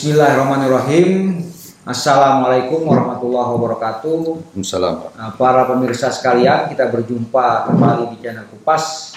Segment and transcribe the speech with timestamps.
[0.00, 1.44] Bismillahirrahmanirrahim.
[1.84, 4.52] Assalamualaikum warahmatullahi wabarakatuh.
[4.56, 5.12] Assalamualaikum.
[5.16, 9.09] Nah, para pemirsa sekalian, kita berjumpa kembali di channel Kupas.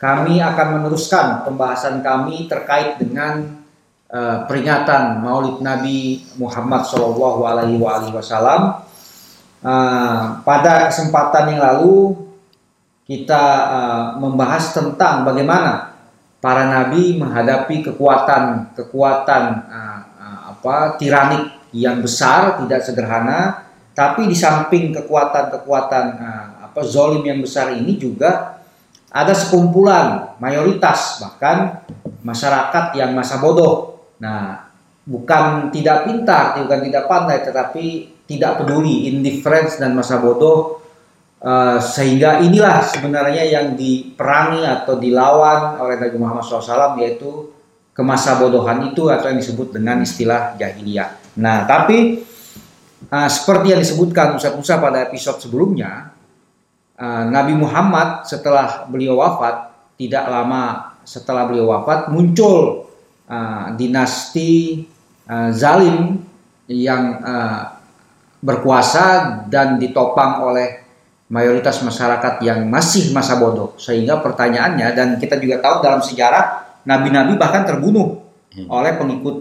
[0.00, 3.60] Kami akan meneruskan pembahasan kami terkait dengan
[4.08, 6.88] uh, peringatan Maulid Nabi Muhammad
[8.16, 8.80] Wasallam.
[9.60, 12.16] Uh, pada kesempatan yang lalu
[13.04, 15.92] kita uh, membahas tentang bagaimana
[16.40, 20.00] para nabi menghadapi kekuatan kekuatan uh,
[20.56, 27.76] apa tiranik yang besar tidak sederhana tapi di samping kekuatan-kekuatan uh, apa zolim yang besar
[27.76, 28.59] ini juga
[29.10, 31.82] ada sekumpulan mayoritas bahkan
[32.22, 34.70] masyarakat yang masa bodoh nah
[35.04, 37.84] bukan tidak pintar bukan tidak pandai tetapi
[38.30, 40.80] tidak peduli indifference dan masa bodoh
[41.40, 47.48] Uh, sehingga inilah sebenarnya yang diperangi atau dilawan oleh Nabi Muhammad SAW yaitu
[47.96, 51.40] kemasa bodohan itu atau yang disebut dengan istilah jahiliyah.
[51.40, 52.20] Nah, tapi
[53.08, 56.12] uh, seperti yang disebutkan Ustaz Musa pada episode sebelumnya,
[57.00, 62.86] uh, Nabi Muhammad setelah beliau wafat, tidak lama setelah beliau wafat muncul
[63.26, 64.84] uh, dinasti
[65.26, 66.20] uh, zalim
[66.68, 67.80] yang uh,
[68.40, 70.86] berkuasa dan ditopang oleh
[71.30, 73.74] mayoritas masyarakat yang masih masa bodoh.
[73.80, 78.22] Sehingga pertanyaannya dan kita juga tahu dalam sejarah nabi-nabi bahkan terbunuh
[78.54, 78.66] hmm.
[78.66, 79.36] oleh pengikut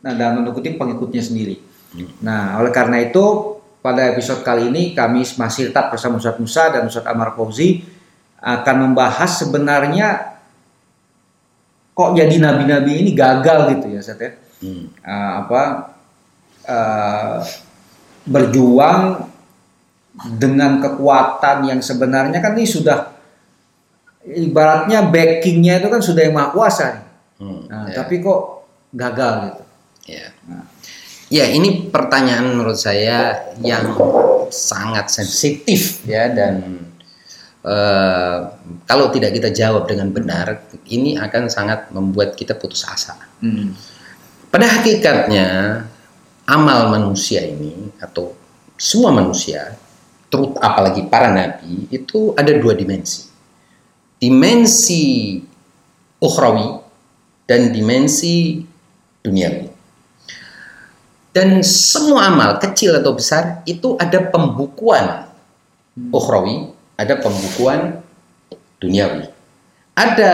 [0.00, 1.56] nah, dan mengikuti pengikutnya sendiri.
[1.94, 2.10] Hmm.
[2.24, 3.53] Nah, oleh karena itu
[3.84, 7.84] pada episode kali ini kami masih tetap bersama Ustadz Musa dan Ustadz Amar Fauzi
[8.40, 10.40] akan membahas sebenarnya
[11.92, 14.30] kok jadi nabi-nabi ini gagal gitu ya Ustadz ya.
[14.64, 14.88] Hmm.
[15.04, 15.62] Uh, apa
[16.64, 17.38] uh,
[18.24, 19.28] berjuang
[20.40, 23.12] dengan kekuatan yang sebenarnya kan ini sudah
[24.24, 27.98] ibaratnya backingnya itu kan sudah yang maha kuasa Hmm, nah, ya.
[28.02, 28.62] Tapi kok
[28.94, 29.62] gagal gitu.
[30.14, 30.30] Ya.
[30.46, 30.73] Nah.
[31.34, 33.98] Ya ini pertanyaan menurut saya yang
[34.54, 36.86] sangat sensitif ya dan
[37.66, 38.54] uh,
[38.86, 43.18] kalau tidak kita jawab dengan benar ini akan sangat membuat kita putus asa.
[43.42, 43.74] Hmm.
[44.46, 45.82] Pada hakikatnya
[46.46, 48.30] amal manusia ini atau
[48.78, 49.74] semua manusia,
[50.30, 53.34] terut apalagi para nabi itu ada dua dimensi
[54.24, 55.36] dimensi
[56.22, 56.80] ukhrawi
[57.44, 58.64] dan dimensi
[59.20, 59.73] duniawi.
[61.34, 65.26] Dan semua amal kecil atau besar itu ada pembukuan
[66.14, 67.98] ukhrawi, ada pembukuan
[68.78, 69.26] duniawi.
[69.98, 70.32] Ada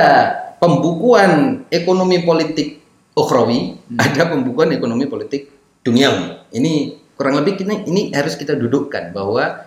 [0.61, 2.85] pembukuan ekonomi politik
[3.17, 3.97] ukhrawi, hmm.
[3.97, 5.49] ada pembukuan ekonomi politik
[5.81, 6.53] duniawi.
[6.53, 6.73] Ini
[7.17, 9.65] kurang lebih ini, ini harus kita dudukkan bahwa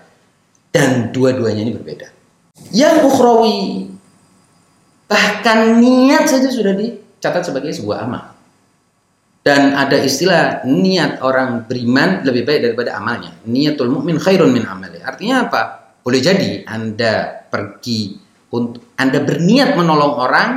[0.70, 2.14] dan dua-duanya ini berbeda.
[2.70, 3.90] Yang ukhrawi
[5.14, 8.33] Bahkan niat saja sudah dicatat sebagai sebuah amal.
[9.44, 13.36] Dan ada istilah niat orang beriman lebih baik daripada amalnya.
[13.44, 15.04] Niatul mukmin khairun min amali.
[15.04, 15.62] Artinya apa?
[16.00, 18.16] Boleh jadi Anda pergi
[18.56, 20.50] untuk Anda berniat menolong orang,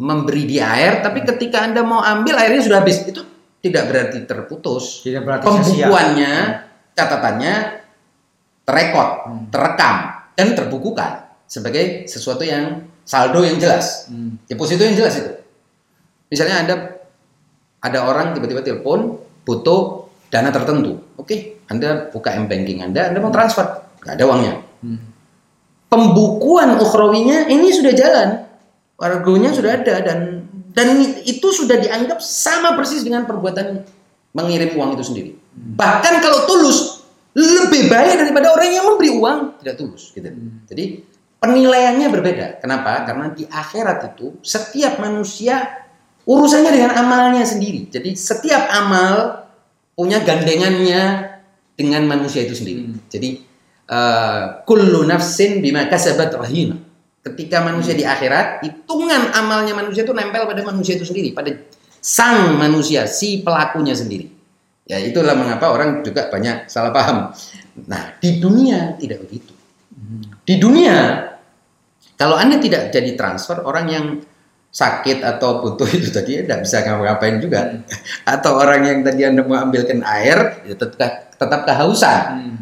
[0.00, 3.04] memberi dia air, tapi ketika Anda mau ambil airnya sudah habis.
[3.04, 3.28] Itu
[3.60, 5.04] tidak berarti terputus.
[5.04, 6.34] Tidak berarti Pembukuannya,
[6.96, 7.54] catatannya
[8.64, 9.44] terekod, hmm.
[9.52, 9.96] terekam
[10.32, 11.12] dan terbukukan
[11.44, 14.48] sebagai sesuatu yang saldo yang jelas, hmm.
[14.48, 15.32] deposito yang jelas itu.
[16.32, 16.74] Misalnya ada
[17.84, 23.20] ada orang tiba-tiba telepon butuh dana tertentu, oke, okay, Anda buka m banking Anda, Anda
[23.20, 23.62] mau transfer,
[24.00, 24.54] nggak ada uangnya.
[24.80, 25.00] Hmm.
[25.92, 28.42] Pembukuan ukhrawinya ini sudah jalan,
[28.96, 33.86] wargonya sudah ada dan dan itu sudah dianggap sama persis dengan perbuatan
[34.34, 35.30] mengirim uang itu sendiri.
[35.36, 35.78] Hmm.
[35.78, 37.06] Bahkan kalau tulus
[37.36, 40.26] lebih baik daripada orang yang memberi uang tidak tulus gitu.
[40.26, 40.66] Hmm.
[40.66, 41.04] Jadi
[41.38, 42.46] penilaiannya berbeda.
[42.64, 43.04] Kenapa?
[43.04, 45.83] Karena di akhirat itu setiap manusia
[46.24, 47.88] urusannya dengan amalnya sendiri.
[47.88, 49.44] Jadi setiap amal
[49.94, 51.32] punya gandengannya
[51.76, 52.88] dengan manusia itu sendiri.
[52.88, 52.98] Hmm.
[53.06, 53.44] Jadi
[53.88, 56.80] uh, kullu nafsin bima kasabat rahim.
[57.24, 61.56] Ketika manusia di akhirat, hitungan amalnya manusia itu nempel pada manusia itu sendiri, pada
[61.96, 64.28] sang manusia, si pelakunya sendiri.
[64.84, 67.32] Ya itulah mengapa orang juga banyak salah paham.
[67.88, 69.56] Nah di dunia tidak begitu.
[69.96, 70.36] Hmm.
[70.44, 71.32] Di dunia
[72.14, 74.04] kalau Anda tidak jadi transfer, orang yang
[74.74, 77.60] sakit atau butuh itu tadi tidak bisa ngapa-ngapain juga.
[77.70, 77.86] Hmm.
[78.34, 82.22] Atau orang yang tadi Anda mau ambilkan air, ya tetap, tetap kehausan.
[82.34, 82.56] Hmm.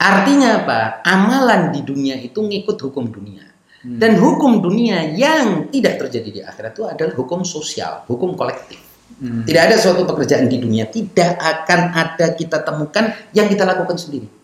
[0.00, 1.04] Artinya apa?
[1.04, 3.44] Amalan di dunia itu ngikut hukum dunia.
[3.84, 4.00] Hmm.
[4.00, 8.80] Dan hukum dunia yang tidak terjadi di akhirat itu adalah hukum sosial, hukum kolektif.
[9.20, 9.44] Hmm.
[9.44, 14.41] Tidak ada suatu pekerjaan di dunia tidak akan ada kita temukan yang kita lakukan sendiri.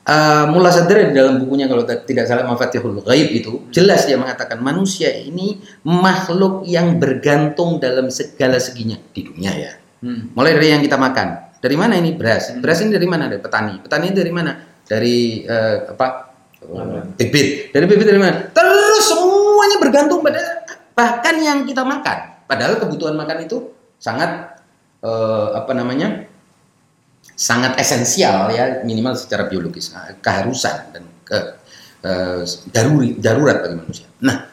[0.00, 5.12] Uh, Mullah Sadr dalam bukunya kalau tidak salah Mafatihul Ghaib itu jelas dia mengatakan manusia
[5.12, 9.72] ini makhluk yang bergantung dalam segala seginya di dunia ya.
[10.00, 10.32] Hmm.
[10.32, 11.52] Mulai dari yang kita makan.
[11.60, 12.48] Dari mana ini beras?
[12.48, 12.64] Hmm.
[12.64, 13.28] Beras ini dari mana?
[13.28, 13.74] Dari petani.
[13.84, 14.52] Petani dari mana?
[14.88, 16.08] Dari uh, apa?
[17.16, 17.72] bibit.
[17.72, 18.52] Dari bibit dari mana?
[18.52, 20.40] Terus semuanya bergantung pada
[20.92, 22.44] bahkan yang kita makan.
[22.44, 24.60] Padahal kebutuhan makan itu sangat
[25.00, 26.28] eh, apa namanya?
[27.40, 31.38] Sangat esensial ya minimal secara biologis nah, keharusan dan ke
[32.04, 34.06] eh, daruri, darurat bagi manusia.
[34.20, 34.44] Nah,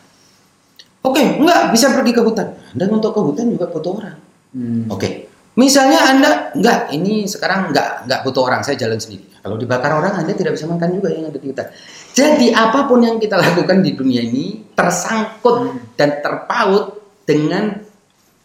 [1.03, 2.47] oke okay, enggak bisa pergi ke hutan.
[2.71, 4.17] Dan untuk ke hutan juga butuh orang.
[4.55, 4.87] Hmm.
[4.87, 5.11] Oke, okay.
[5.59, 9.27] misalnya anda enggak ini sekarang enggak enggak butuh orang saya jalan sendiri.
[9.43, 11.67] Kalau dibakar orang anda tidak bisa makan juga yang ada di hutan.
[12.15, 17.83] Jadi apa pun yang kita lakukan di dunia ini tersangkut dan terpaut dengan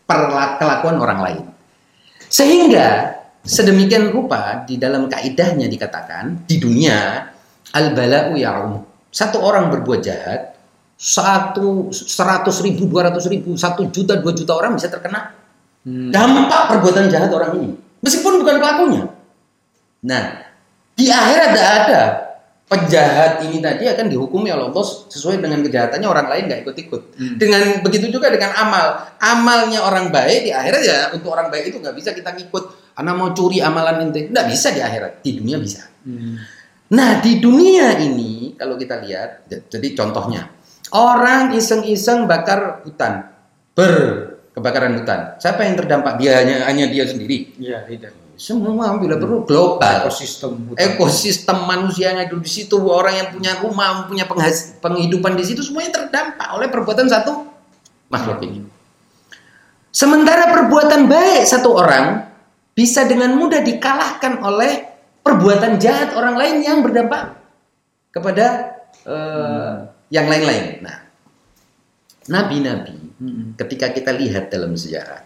[0.02, 1.44] perlakuan orang lain.
[2.26, 7.26] Sehingga sedemikian rupa di dalam kaidahnya dikatakan di dunia
[7.74, 8.72] al bala'u ya'um.
[9.12, 10.56] Satu orang berbuat jahat,
[10.96, 15.36] satu seratus ribu, dua ratus ribu, satu juta, dua juta orang bisa terkena
[15.84, 16.08] hmm.
[16.08, 19.04] dampak perbuatan jahat orang ini, meskipun bukan pelakunya.
[20.08, 20.24] Nah,
[20.96, 22.02] di akhirat tidak ada
[22.72, 27.02] penjahat ini tadi akan dihukumi oleh Allah sesuai dengan kejahatannya orang lain nggak ikut-ikut.
[27.20, 27.36] Hmm.
[27.36, 31.76] Dengan begitu juga dengan amal, amalnya orang baik di akhirat ya untuk orang baik itu
[31.76, 32.81] nggak bisa kita ngikut.
[32.92, 35.88] Anak mau curi amalan ente, nggak bisa di akhirat, di dunia bisa.
[36.04, 36.36] Hmm.
[36.92, 40.52] Nah di dunia ini kalau kita lihat, jadi contohnya
[40.92, 43.32] orang iseng-iseng bakar hutan,
[43.72, 43.94] ber
[44.52, 45.40] kebakaran hutan.
[45.40, 46.20] Siapa yang terdampak?
[46.20, 47.56] Dia hanya hanya dia sendiri.
[47.56, 48.12] Iya, tidak
[48.42, 50.80] semua bila perlu global ekosistem hutan.
[50.82, 54.24] ekosistem manusia yang ada di situ orang yang punya rumah punya
[54.82, 57.46] penghidupan di situ semuanya terdampak oleh perbuatan satu
[58.08, 58.66] makhluk ini
[59.94, 62.31] sementara perbuatan baik satu orang
[62.72, 64.72] bisa dengan mudah dikalahkan oleh
[65.20, 67.36] perbuatan jahat orang lain yang berdampak
[68.12, 69.76] kepada uh, hmm.
[70.08, 70.98] yang lain-lain nah
[72.28, 73.58] nabi-nabi hmm.
[73.60, 75.22] ketika kita lihat dalam sejarah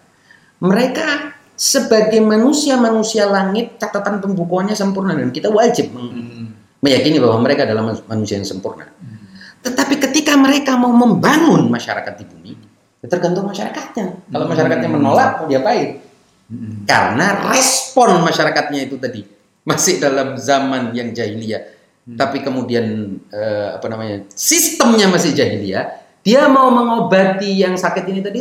[0.60, 6.81] mereka sebagai manusia-manusia langit catatan pembukuannya sempurna dan kita wajib hmm.
[6.84, 8.84] meyakini bahwa mereka adalah manusia yang sempurna.
[8.84, 9.25] Hmm.
[9.64, 12.52] Tetapi ketika mereka mau membangun masyarakat di bumi,
[13.00, 14.28] ya tergantung masyarakatnya.
[14.28, 16.06] Kalau masyarakatnya menolak, mau diapain?
[16.46, 16.87] Hmm.
[16.87, 19.26] Karena respon masyarakatnya itu tadi
[19.66, 21.62] masih dalam zaman yang jahiliyah,
[22.06, 22.14] hmm.
[22.14, 25.90] tapi kemudian eh, apa namanya sistemnya masih jahiliyah,
[26.22, 28.40] dia mau mengobati yang sakit ini tadi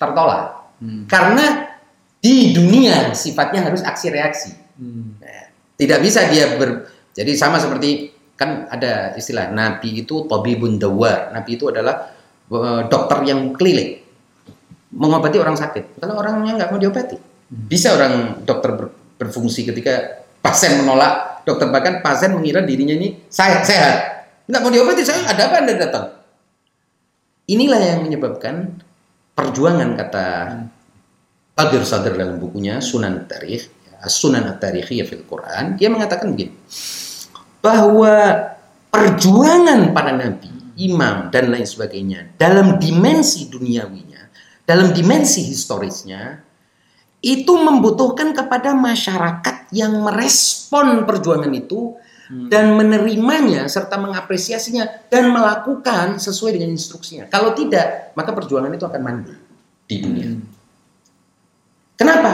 [0.00, 0.72] tertolak.
[0.80, 1.04] Hmm.
[1.04, 1.76] Karena
[2.22, 4.50] di dunia sifatnya harus aksi reaksi.
[4.80, 5.20] Hmm.
[5.20, 11.30] Nah, tidak bisa dia ber jadi sama seperti kan ada istilah nabi itu tabibun dawar.
[11.36, 12.16] Nabi itu adalah
[12.48, 14.00] uh, dokter yang keliling
[14.92, 16.00] mengobati orang sakit.
[16.00, 17.31] Kalau orangnya nggak mau diobati, hmm.
[17.52, 18.86] Bisa orang dokter ber,
[19.20, 23.96] berfungsi ketika pasien menolak dokter bahkan pasien mengira dirinya ini sehat sehat
[24.48, 26.04] nggak mau diobati saya ada apa anda datang
[27.52, 28.80] inilah yang menyebabkan
[29.36, 30.28] perjuangan kata.
[31.52, 36.56] Qadir Sadr dalam bukunya Sunan Tarikh, ya, Sunan At-Tarikhiyah fil Quran, dia mengatakan begini,
[37.60, 38.40] bahwa
[38.88, 40.48] perjuangan para nabi,
[40.80, 44.32] imam dan lain sebagainya dalam dimensi duniawinya,
[44.64, 46.40] dalam dimensi historisnya
[47.22, 51.94] itu membutuhkan kepada masyarakat yang merespon perjuangan itu
[52.26, 52.50] hmm.
[52.50, 57.30] dan menerimanya serta mengapresiasinya dan melakukan sesuai dengan instruksinya.
[57.30, 59.34] Kalau tidak, maka perjuangan itu akan mandi
[59.86, 60.28] di dunia.
[60.34, 60.42] Hmm.
[61.94, 62.32] Kenapa?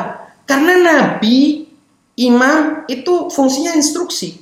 [0.49, 1.68] Karena nabi,
[2.16, 4.40] imam itu fungsinya instruksi.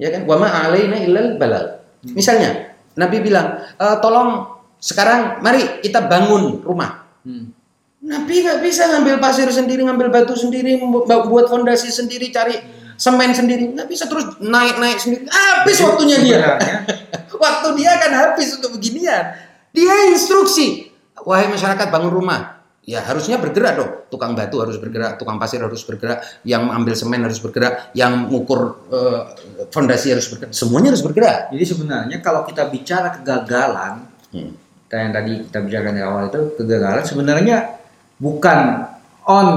[0.00, 0.24] Ya kan?
[0.24, 1.84] Wa ma alaina illal balal.
[2.00, 2.16] Hmm.
[2.16, 4.48] Misalnya, nabi bilang, e, "Tolong
[4.80, 7.52] sekarang mari kita bangun rumah." Hmm.
[8.04, 10.76] Nabi nggak bisa ngambil pasir sendiri, ngambil batu sendiri,
[11.08, 12.60] buat fondasi sendiri, cari
[13.00, 15.24] semen sendiri, nggak bisa terus naik-naik sendiri.
[15.24, 16.40] Habis waktunya dia.
[17.44, 19.34] Waktu dia akan habis untuk beginian.
[19.74, 20.92] Dia instruksi,
[21.26, 23.92] wahai masyarakat bangun rumah ya harusnya bergerak dong.
[24.12, 28.86] Tukang batu harus bergerak, tukang pasir harus bergerak, yang ambil semen harus bergerak, yang mengukur
[28.92, 29.34] uh,
[29.72, 31.50] fondasi harus bergerak, semuanya harus bergerak.
[31.50, 34.52] Jadi sebenarnya kalau kita bicara kegagalan, hmm.
[34.94, 37.56] yang tadi kita bicarakan di awal itu kegagalan sebenarnya
[38.24, 38.88] bukan
[39.28, 39.48] on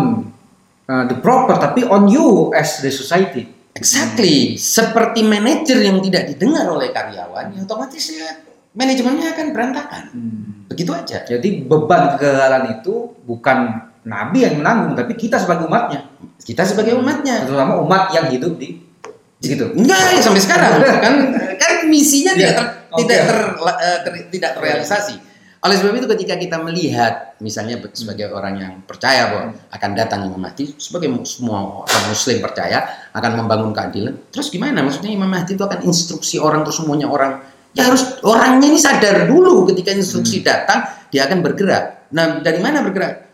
[0.92, 3.48] uh, the proper tapi on you as the society.
[3.78, 4.60] Exactly, hmm.
[4.60, 8.42] seperti manajer yang tidak didengar oleh karyawan, ya otomatis ya
[8.74, 10.04] manajemennya akan berantakan.
[10.12, 10.68] Hmm.
[10.68, 11.22] Begitu aja.
[11.24, 16.10] Jadi beban kegagalan itu bukan nabi yang menanggung, tapi kita sebagai umatnya.
[16.42, 17.46] Kita sebagai umatnya.
[17.46, 18.82] Terutama umat yang hidup di
[19.38, 19.70] gitu.
[19.78, 21.16] Enggak ya sampai sekarang kan
[21.62, 22.66] kan misinya tidak ter,
[23.06, 25.16] tidak ter, uh, ter, tidak terrealisasi.
[25.68, 30.40] Oleh sebab itu ketika kita melihat misalnya sebagai orang yang percaya bahwa akan datang Imam
[30.40, 34.16] Mahdi sebagai semua orang muslim percaya akan membangun keadilan.
[34.32, 34.80] Terus gimana?
[34.80, 37.44] Maksudnya Imam Mahdi itu akan instruksi orang terus semuanya orang
[37.76, 40.46] ya harus orangnya ini sadar dulu ketika instruksi hmm.
[40.48, 40.80] datang
[41.12, 42.08] dia akan bergerak.
[42.16, 43.28] Nah, dari mana bergerak?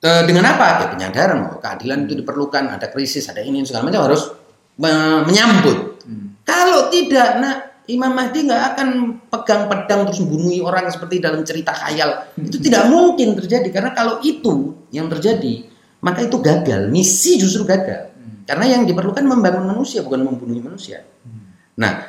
[0.00, 0.80] E, dengan apa?
[0.80, 4.32] Ya penyadaran bahwa keadilan itu diperlukan, ada krisis, ada ini segala macam harus
[4.80, 6.00] me menyambut.
[6.08, 6.40] Hmm.
[6.40, 8.88] Kalau tidak, nah Imam Mahdi nggak akan
[9.30, 12.34] pegang pedang terus membunuh orang seperti dalam cerita khayal.
[12.34, 15.70] Itu tidak mungkin terjadi karena kalau itu yang terjadi,
[16.02, 16.90] maka itu gagal.
[16.90, 18.10] Misi justru gagal.
[18.46, 21.06] Karena yang diperlukan membangun manusia bukan membunuh manusia.
[21.78, 22.06] Nah,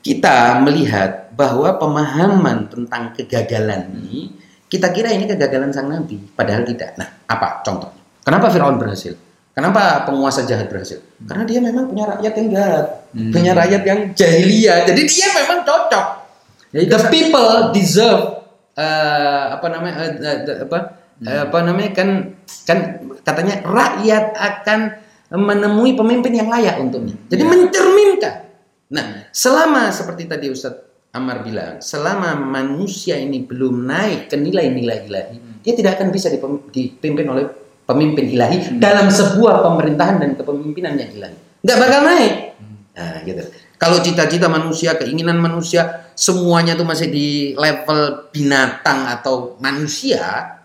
[0.00, 4.32] kita melihat bahwa pemahaman tentang kegagalan ini
[4.68, 6.96] kita kira ini kegagalan sang nabi, padahal tidak.
[7.00, 7.88] Nah, apa contoh?
[8.20, 9.27] Kenapa Firaun berhasil?
[9.58, 11.02] Kenapa penguasa jahat berhasil?
[11.26, 13.34] Karena dia memang punya rakyat yang jahat, hmm.
[13.34, 14.86] punya rakyat yang jahiliyah.
[14.86, 16.06] Jadi dia memang cocok.
[16.70, 18.22] Jadi The people deserve
[18.78, 20.78] uh, apa namanya uh, uh, apa
[21.18, 21.26] hmm.
[21.26, 22.08] uh, apa namanya kan
[22.70, 22.78] kan
[23.26, 24.80] katanya rakyat akan
[25.34, 27.18] menemui pemimpin yang layak untuknya.
[27.26, 27.50] Jadi ya.
[27.50, 28.34] mencerminkan.
[28.94, 35.34] Nah, selama seperti tadi Ustadz Amar bilang, selama manusia ini belum naik ke nilai-nilai ilahi,
[35.34, 35.66] hmm.
[35.66, 38.76] dia tidak akan bisa dipimpin oleh pemimpin ilahi hmm.
[38.76, 41.36] dalam sebuah pemerintahan dan kepemimpinan yang ilahi.
[41.64, 42.34] Nggak bakal naik.
[42.60, 42.76] Hmm.
[42.92, 43.42] Nah, gitu.
[43.78, 50.58] Kalau cita-cita manusia, keinginan manusia, semuanya itu masih di level binatang atau manusia,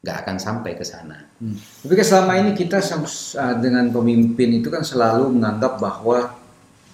[0.00, 1.28] nggak akan sampai ke sana.
[1.36, 1.58] Hmm.
[1.58, 6.32] Tapi kan selama ini kita uh, dengan pemimpin itu kan selalu menganggap bahwa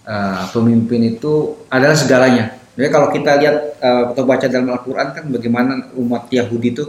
[0.09, 2.57] uh, pemimpin itu adalah segalanya.
[2.75, 6.85] Jadi kalau kita lihat uh, atau baca dalam Al-Quran kan bagaimana umat Yahudi itu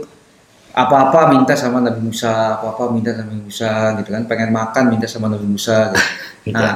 [0.72, 5.08] apa-apa minta sama Nabi Musa, apa-apa minta sama Nabi Musa gitu kan, pengen makan minta
[5.08, 5.92] sama Nabi Musa.
[5.92, 6.00] Gitu.
[6.42, 6.58] Iya.
[6.58, 6.76] Nah,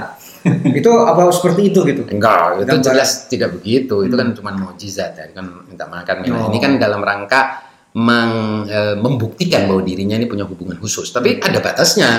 [0.78, 2.06] itu apa seperti itu gitu?
[2.06, 4.06] Enggak, itu Dan jelas tidak begitu.
[4.06, 4.38] Itu kan hmm.
[4.38, 6.22] cuma mukjizat ya, kan minta makan.
[6.30, 6.54] Oh.
[6.54, 7.66] Ini kan dalam rangka
[7.98, 11.10] meng, e, membuktikan bahwa dirinya ini punya hubungan khusus.
[11.10, 11.50] Tapi hmm.
[11.50, 12.12] ada batasnya.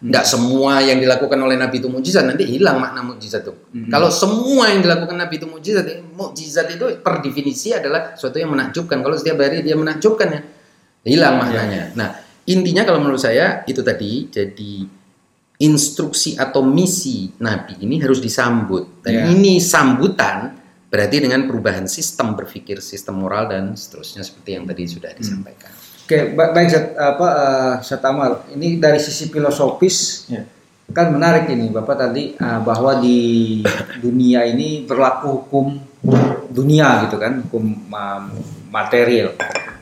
[0.00, 0.32] Tidak hmm.
[0.32, 3.52] semua yang dilakukan oleh Nabi itu mukjizat nanti hilang makna mukjizat itu.
[3.52, 3.88] Hmm.
[3.92, 9.00] Kalau semua yang dilakukan Nabi itu mukjizat, mukjizat itu per definisi adalah sesuatu yang menakjubkan.
[9.00, 10.40] Kalau setiap hari dia menakjubkan ya,
[11.04, 11.92] hilang maknanya.
[11.94, 12.08] Nah,
[12.48, 15.04] intinya kalau menurut saya itu tadi jadi
[15.60, 19.04] instruksi atau misi Nabi ini harus disambut.
[19.04, 19.30] Dan yeah.
[19.30, 20.56] ini sambutan
[20.90, 25.20] berarti dengan perubahan sistem berpikir, sistem moral dan seterusnya seperti yang tadi sudah hmm.
[25.20, 25.70] disampaikan.
[25.70, 25.82] Hmm.
[26.04, 26.68] Oke, okay, baik
[27.00, 28.44] apa uh, Satamal.
[28.52, 30.44] Ini dari sisi filosofis yeah.
[30.92, 33.60] kan menarik ini Bapak tadi uh, bahwa di
[34.04, 35.80] dunia ini berlaku hukum
[36.52, 38.20] dunia gitu kan, hukum uh,
[38.68, 39.32] material.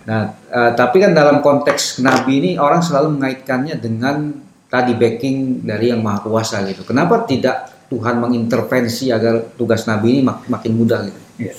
[0.02, 4.34] Nah, uh, tapi kan dalam konteks Nabi ini orang selalu mengaitkannya dengan
[4.66, 6.82] tadi backing dari yang Maha Kuasa gitu.
[6.82, 11.20] Kenapa tidak Tuhan mengintervensi agar tugas Nabi ini mak makin mudah gitu?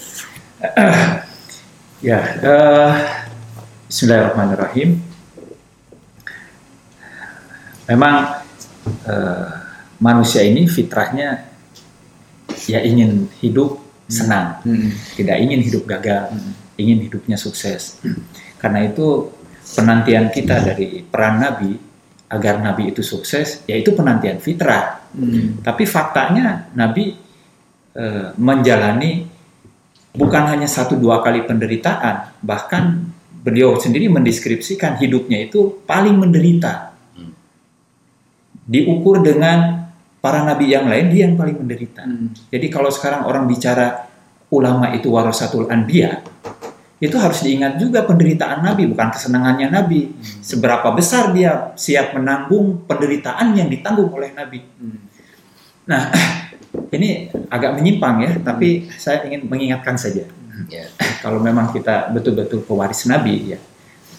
[2.03, 2.93] Ya, uh, ya uh,
[3.87, 4.99] Bismillahirrahmanirrahim.
[7.87, 8.15] Memang
[9.07, 9.47] uh,
[10.03, 11.47] manusia ini fitrahnya
[12.67, 14.91] ya ingin hidup senang, hmm.
[15.19, 16.31] tidak ingin hidup gagal.
[16.31, 18.01] Hmm ingin hidupnya sukses.
[18.57, 19.29] Karena itu
[19.75, 21.71] penantian kita dari peran Nabi
[22.33, 25.05] agar Nabi itu sukses, yaitu penantian fitrah.
[25.13, 25.61] Hmm.
[25.61, 27.13] Tapi faktanya Nabi
[27.93, 28.05] e,
[28.41, 29.29] menjalani
[30.17, 36.97] bukan hanya satu dua kali penderitaan, bahkan beliau sendiri mendeskripsikan hidupnya itu paling menderita.
[37.13, 37.37] Hmm.
[38.65, 39.85] Diukur dengan
[40.17, 42.01] para nabi yang lain, dia yang paling menderita.
[42.01, 42.33] Hmm.
[42.49, 44.09] Jadi kalau sekarang orang bicara
[44.49, 46.25] ulama itu warasatul anbiya,
[47.03, 50.07] itu harus diingat juga penderitaan Nabi, bukan kesenangannya Nabi.
[50.07, 50.39] Hmm.
[50.39, 54.63] Seberapa besar dia siap menanggung penderitaan yang ditanggung oleh Nabi.
[54.63, 55.03] Hmm.
[55.83, 56.07] Nah,
[56.95, 58.95] ini agak menyimpang ya, tapi hmm.
[58.95, 60.23] saya ingin mengingatkan saja.
[60.71, 60.87] Yeah.
[61.19, 63.59] Kalau memang kita betul-betul pewaris Nabi, ya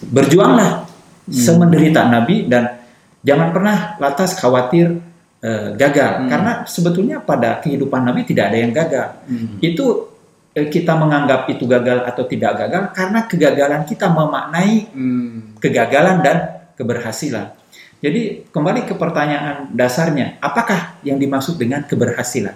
[0.05, 1.33] berjuanglah hmm.
[1.33, 2.85] semenderita Nabi dan
[3.25, 5.01] jangan pernah lantas khawatir
[5.41, 6.29] uh, gagal, hmm.
[6.29, 9.09] karena sebetulnya pada kehidupan Nabi tidak ada yang gagal.
[9.25, 9.57] Hmm.
[9.57, 10.14] Itu Eh,
[10.55, 15.59] kita menganggap itu gagal atau tidak gagal karena kegagalan kita memaknai hmm.
[15.59, 16.37] kegagalan dan
[16.79, 17.51] keberhasilan.
[17.99, 22.55] Jadi kembali ke pertanyaan dasarnya, apakah yang dimaksud dengan keberhasilan?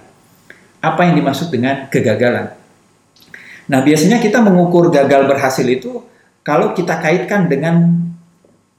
[0.79, 2.55] Apa yang dimaksud dengan kegagalan?
[3.67, 5.99] Nah, biasanya kita mengukur gagal berhasil itu
[6.41, 7.83] kalau kita kaitkan dengan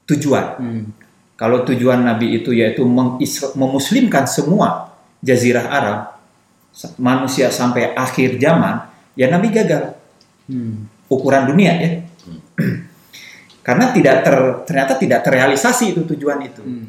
[0.09, 0.45] tujuan.
[0.57, 0.85] Hmm.
[1.37, 2.85] Kalau tujuan Nabi itu yaitu
[3.57, 4.93] memuslimkan semua
[5.25, 5.99] jazirah Arab,
[7.01, 9.95] manusia sampai akhir zaman, ya Nabi gagal.
[10.47, 10.87] Hmm.
[11.11, 11.89] Ukuran dunia ya.
[12.27, 12.41] Hmm.
[13.67, 16.61] Karena tidak ter, ternyata tidak terrealisasi itu tujuan itu.
[16.63, 16.85] Hmm.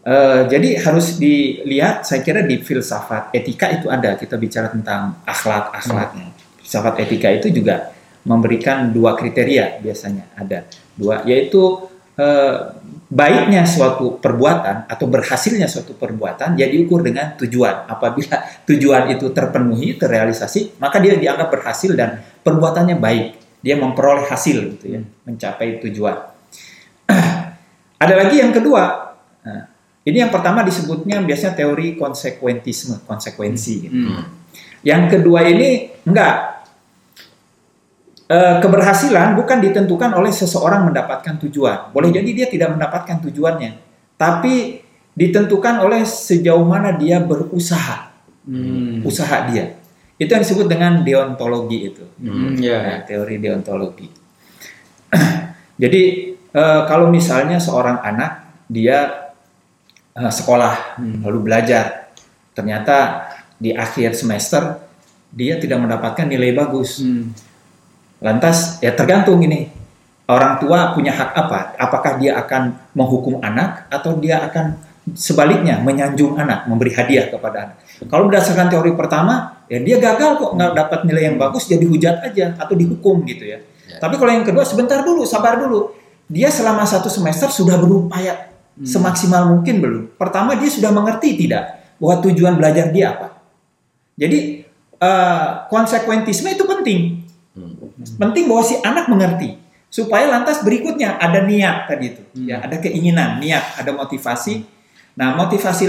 [0.00, 4.16] Uh, jadi harus dilihat, saya kira di filsafat etika itu ada.
[4.16, 6.32] Kita bicara tentang akhlak, akhlaknya.
[6.56, 7.92] Filsafat etika itu juga
[8.24, 10.64] memberikan dua kriteria biasanya ada
[10.96, 11.89] dua, yaitu
[12.20, 12.56] uh,
[13.10, 17.88] baiknya suatu perbuatan atau berhasilnya suatu perbuatan jadi diukur dengan tujuan.
[17.88, 23.28] Apabila tujuan itu terpenuhi, terrealisasi, maka dia dianggap berhasil dan perbuatannya baik.
[23.60, 26.16] Dia memperoleh hasil gitu ya, mencapai tujuan.
[28.02, 29.12] Ada lagi yang kedua.
[29.44, 29.64] Nah,
[30.00, 33.74] ini yang pertama disebutnya biasanya teori konsekuentisme, konsekuensi.
[33.84, 33.92] Gitu.
[33.92, 34.24] Hmm.
[34.80, 36.49] Yang kedua ini enggak.
[38.30, 41.90] E, keberhasilan bukan ditentukan oleh seseorang mendapatkan tujuan.
[41.90, 43.74] Boleh jadi dia tidak mendapatkan tujuannya,
[44.14, 44.86] tapi
[45.18, 48.14] ditentukan oleh sejauh mana dia berusaha,
[48.46, 49.02] hmm.
[49.02, 49.82] usaha dia.
[50.14, 52.80] Itu yang disebut dengan deontologi itu, hmm, yeah.
[52.86, 54.06] nah, teori deontologi.
[55.82, 56.02] jadi
[56.54, 59.26] e, kalau misalnya seorang anak dia
[60.14, 61.26] uh, sekolah hmm.
[61.26, 62.14] lalu belajar
[62.54, 63.28] ternyata
[63.60, 64.80] di akhir semester
[65.30, 67.49] dia tidak mendapatkan nilai bagus hmm.
[68.20, 69.68] Lantas ya tergantung ini
[70.28, 74.76] orang tua punya hak apa apakah dia akan menghukum anak atau dia akan
[75.16, 80.52] sebaliknya menyanjung anak memberi hadiah kepada anak kalau berdasarkan teori pertama ya dia gagal kok
[80.54, 83.58] nggak dapat nilai yang bagus jadi hujat aja atau dihukum gitu ya,
[83.88, 83.96] ya.
[83.98, 86.00] tapi kalau yang kedua sebentar dulu sabar dulu
[86.30, 88.86] dia selama satu semester sudah berupaya hmm.
[88.86, 90.02] semaksimal mungkin belum.
[90.14, 93.42] Pertama dia sudah mengerti tidak bahwa tujuan belajar dia apa.
[94.14, 94.62] Jadi
[95.02, 97.26] uh, konsekuentisme itu penting.
[98.00, 98.16] Hmm.
[98.16, 99.60] Penting bahwa si anak mengerti
[99.92, 102.46] supaya lantas berikutnya ada niat tadi itu, hmm.
[102.48, 104.64] ya ada keinginan, niat, ada motivasi.
[105.20, 105.84] Nah motivasi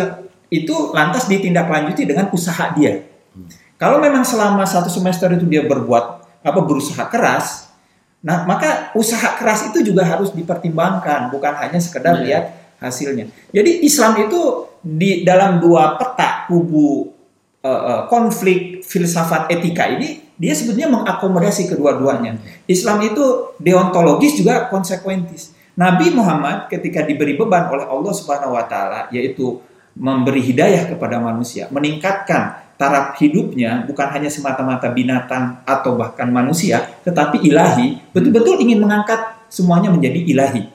[0.51, 3.07] itu lantas ditindaklanjuti dengan usaha dia.
[3.31, 3.47] Hmm.
[3.79, 6.05] Kalau memang selama satu semester itu dia berbuat
[6.43, 7.71] apa berusaha keras,
[8.19, 12.25] nah maka usaha keras itu juga harus dipertimbangkan, bukan hanya sekedar yeah.
[12.27, 12.43] lihat
[12.83, 13.31] hasilnya.
[13.55, 17.13] Jadi Islam itu di dalam dua peta kubu
[17.61, 22.41] uh, konflik filsafat etika ini dia sebetulnya mengakomodasi kedua-duanya.
[22.65, 25.53] Islam itu deontologis juga konsekuentis.
[25.77, 29.61] Nabi Muhammad ketika diberi beban oleh Allah Subhanahu wa taala yaitu
[29.93, 37.45] memberi hidayah kepada manusia, meningkatkan taraf hidupnya bukan hanya semata-mata binatang atau bahkan manusia, tetapi
[37.45, 40.65] ilahi, betul-betul ingin mengangkat semuanya menjadi ilahi.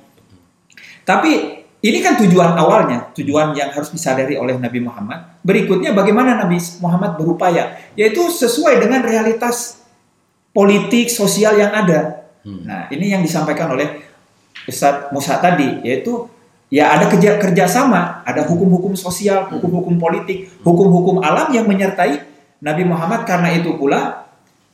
[1.02, 5.38] Tapi ini kan tujuan awalnya, tujuan yang harus disadari oleh Nabi Muhammad.
[5.44, 9.84] Berikutnya bagaimana Nabi Muhammad berupaya, yaitu sesuai dengan realitas
[10.56, 12.24] politik sosial yang ada.
[12.40, 12.64] Hmm.
[12.64, 14.00] Nah, ini yang disampaikan oleh
[14.64, 16.24] Ustadz Musa tadi, yaitu
[16.72, 19.60] ya ada kerja kerjasama, ada hukum-hukum sosial, hmm.
[19.60, 22.24] hukum-hukum politik, hukum-hukum alam yang menyertai
[22.64, 23.28] Nabi Muhammad.
[23.28, 24.24] Karena itu pula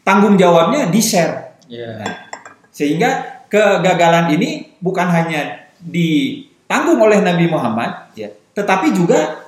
[0.06, 1.58] tanggung jawabnya di share.
[1.66, 1.98] Yeah.
[1.98, 2.14] Nah,
[2.70, 9.44] sehingga kegagalan ini bukan hanya di ditanggung oleh Nabi Muhammad, ya, tetapi juga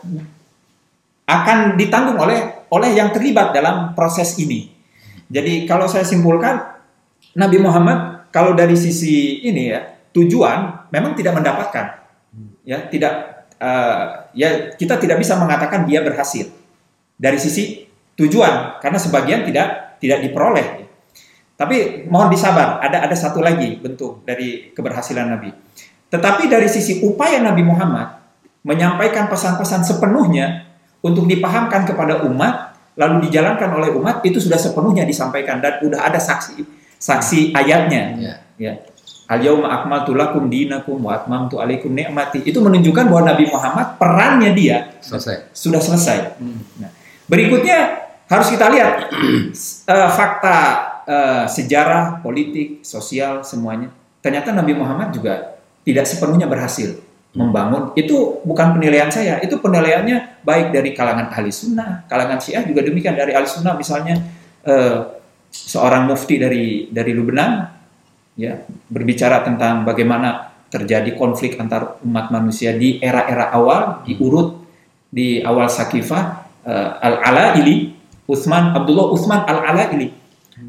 [1.24, 4.68] akan ditanggung oleh oleh yang terlibat dalam proses ini.
[5.32, 6.60] Jadi kalau saya simpulkan
[7.32, 9.80] Nabi Muhammad kalau dari sisi ini ya
[10.12, 11.96] tujuan memang tidak mendapatkan,
[12.60, 16.44] ya tidak uh, ya kita tidak bisa mengatakan dia berhasil
[17.16, 17.88] dari sisi
[18.20, 20.84] tujuan karena sebagian tidak tidak diperoleh.
[21.56, 25.48] Tapi mohon disabar, ada ada satu lagi bentuk dari keberhasilan Nabi.
[26.14, 28.22] Tetapi dari sisi upaya Nabi Muhammad
[28.62, 30.62] menyampaikan pesan-pesan sepenuhnya
[31.02, 36.22] untuk dipahamkan kepada umat, lalu dijalankan oleh umat, itu sudah sepenuhnya disampaikan dan sudah ada
[36.22, 36.62] saksi
[37.02, 38.02] saksi ayatnya.
[38.16, 38.34] Ya.
[38.56, 38.72] ya.
[39.24, 42.46] Al-yauma akmaltu lakum dinakum wa atmamtu alaikum ni'mati.
[42.46, 45.50] Itu menunjukkan bahwa Nabi Muhammad perannya dia selesai.
[45.50, 46.38] sudah selesai.
[46.38, 46.60] Hmm.
[46.78, 46.92] Nah,
[47.26, 49.10] berikutnya harus kita lihat
[49.88, 50.56] uh, fakta
[51.08, 53.88] uh, sejarah, politik, sosial semuanya.
[54.20, 55.53] Ternyata Nabi Muhammad juga
[55.84, 56.96] tidak sepenuhnya berhasil
[57.36, 57.92] membangun.
[57.94, 63.14] Itu bukan penilaian saya itu penilaiannya baik dari kalangan ahli sunnah kalangan syiah juga demikian.
[63.14, 64.16] Dari ahli sunnah misalnya
[64.64, 64.98] eh,
[65.50, 67.70] seorang mufti dari dari Lubnan
[68.34, 68.58] ya
[68.90, 74.58] berbicara tentang bagaimana terjadi konflik antar umat manusia di era-era awal diurut
[75.06, 76.22] di awal Sakifah
[76.66, 77.94] eh, al Alaili
[78.26, 80.10] Utsman Abdullah Utsman al Alaili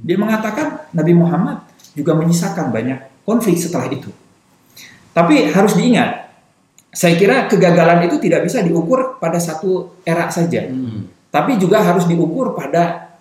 [0.06, 1.66] dia mengatakan Nabi Muhammad
[1.98, 4.14] juga menyisakan banyak konflik setelah itu
[5.16, 6.28] tapi harus diingat,
[6.92, 11.32] saya kira kegagalan itu tidak bisa diukur pada satu era saja, hmm.
[11.32, 13.16] tapi juga harus diukur pada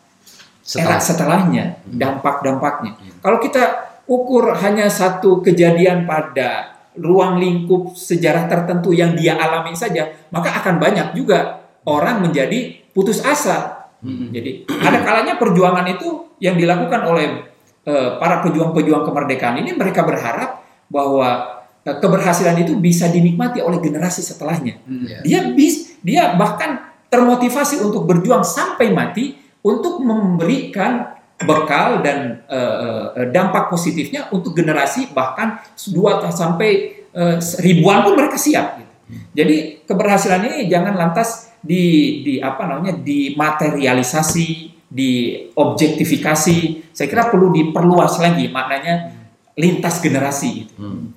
[0.58, 0.82] Setelah.
[0.82, 1.94] era setelahnya, hmm.
[1.94, 2.98] dampak-dampaknya.
[2.98, 3.14] Hmm.
[3.22, 3.62] Kalau kita
[4.10, 10.82] ukur hanya satu kejadian pada ruang lingkup sejarah tertentu yang dia alami saja, maka akan
[10.82, 13.86] banyak juga orang menjadi putus asa.
[14.02, 14.34] Hmm.
[14.34, 17.54] Jadi ada kalanya perjuangan itu yang dilakukan oleh
[17.86, 21.53] uh, para pejuang-pejuang kemerdekaan ini mereka berharap bahwa
[21.84, 24.80] eh, keberhasilan itu bisa dinikmati oleh generasi setelahnya.
[24.84, 25.04] Hmm.
[25.06, 25.18] Ya.
[25.22, 33.70] Dia bis, dia bahkan termotivasi untuk berjuang sampai mati untuk memberikan bekal dan eh, dampak
[33.70, 36.70] positifnya untuk generasi bahkan dua sampai
[37.14, 38.82] eh, ribuan pun mereka siap.
[38.82, 38.92] gitu.
[39.34, 44.48] Jadi keberhasilan ini jangan lantas di, di apa namanya dimaterialisasi,
[44.90, 46.56] diobjektifikasi.
[46.92, 49.14] Saya kira perlu diperluas lagi maknanya
[49.56, 50.50] lintas generasi.
[50.66, 50.74] Gitu.
[50.76, 51.13] Hmm.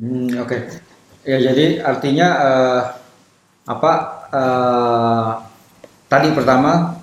[0.00, 0.56] Hmm, Oke,
[1.22, 2.82] ya jadi artinya eh,
[3.68, 3.92] apa?
[4.32, 5.30] eh,
[6.08, 6.96] tadi pertama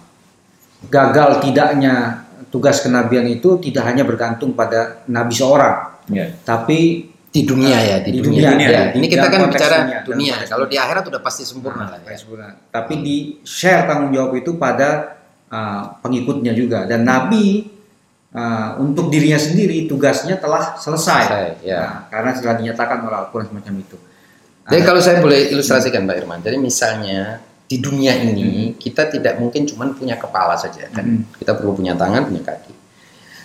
[0.89, 6.31] gagal tidaknya tugas kenabian itu tidak hanya bergantung pada nabi seorang, Ya.
[6.41, 8.49] tapi Di dunia ya, di, Di dunia.
[8.49, 10.35] dunia, Ya, Ini kita kan bicara dunia, dunia.
[10.47, 12.17] Kalau di akhirat udah pasti sempurna lah ya.
[12.17, 12.55] sempurna.
[12.71, 17.61] Tapi di share tanggung jawab itu pada uh, pengikutnya juga dan Nabi
[18.37, 21.23] uh, untuk dirinya sendiri tugasnya telah selesai.
[21.25, 21.81] Selesai, ya.
[21.81, 23.97] Nah, karena sudah dinyatakan oleh Al-Quran semacam itu.
[24.67, 29.39] Jadi Nah, kalau saya boleh ilustrasikan Pak Irman, jadi misalnya di dunia ini kita tidak
[29.39, 31.23] mungkin cuma punya kepala saja kan, Hmm.
[31.35, 32.73] kita perlu punya tangan, punya kaki.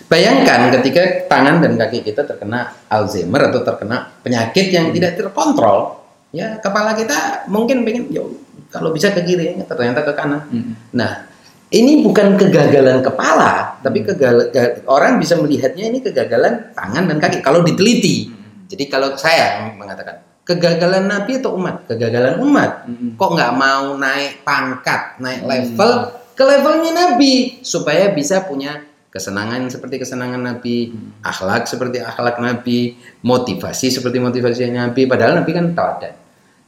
[0.07, 6.03] Bayangkan ketika tangan dan kaki kita terkena Alzheimer atau terkena penyakit yang tidak terkontrol,
[6.35, 8.23] ya kepala kita mungkin pengen, ya
[8.67, 10.43] kalau bisa ke kiri, ternyata ke kanan.
[10.51, 10.75] Hmm.
[10.91, 11.32] Nah,
[11.73, 17.41] ini bukan kegagalan kepala, tapi kegal- ga- orang bisa melihatnya ini kegagalan tangan dan kaki
[17.41, 18.29] kalau diteliti.
[18.69, 22.85] Jadi kalau saya mengatakan kegagalan Nabi atau umat, kegagalan umat.
[22.85, 23.17] Hmm.
[23.17, 25.93] Kok nggak mau naik pangkat, naik level
[26.37, 30.89] ke levelnya Nabi supaya bisa punya kesenangan seperti kesenangan Nabi,
[31.21, 35.05] akhlak seperti akhlak Nabi, motivasi seperti motivasi Nabi.
[35.05, 36.13] Padahal Nabi kan teladan.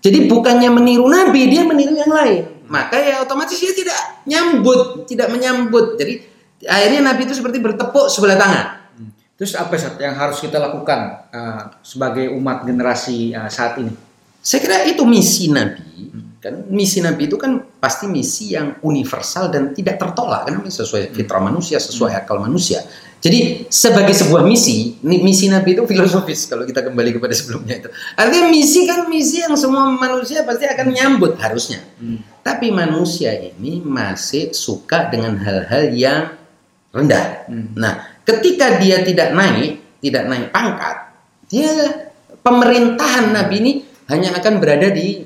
[0.05, 2.69] Jadi bukannya meniru Nabi, dia meniru yang lain.
[2.69, 5.97] Maka ya otomatis dia tidak nyambut, tidak menyambut.
[5.97, 6.21] Jadi
[6.61, 8.67] akhirnya Nabi itu seperti bertepuk sebelah tangan.
[9.35, 13.91] Terus apa yang harus kita lakukan uh, sebagai umat generasi uh, saat ini?
[14.45, 16.13] Saya kira itu misi Nabi.
[16.37, 21.41] Kan misi Nabi itu kan pasti misi yang universal dan tidak tertolak kan sesuai fitrah
[21.41, 22.85] manusia, sesuai akal manusia.
[23.25, 27.89] Jadi sebagai sebuah misi, misi Nabi itu filosofis kalau kita kembali kepada sebelumnya itu.
[28.13, 31.81] Artinya misi kan misi yang semua manusia pasti akan menyambut harusnya.
[32.45, 36.37] Tapi manusia ini masih suka dengan hal-hal yang
[36.93, 37.49] rendah.
[37.73, 40.95] Nah, ketika dia tidak naik, tidak naik pangkat,
[41.49, 41.73] dia
[42.45, 43.73] pemerintahan Nabi ini
[44.05, 45.25] hanya akan berada di